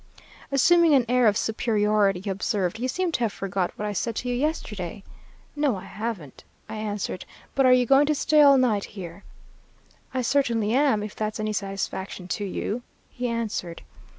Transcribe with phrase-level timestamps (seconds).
[0.51, 4.15] "Assuming an air of superiority he observed, 'You seem to have forgot what I said
[4.15, 5.03] to you yesterday.'
[5.55, 9.23] "'No, I haven't,' I answered, 'but are you going to stay all night here?'
[10.15, 13.83] "'I certainly am, if that's any satisfaction to you,' he answered.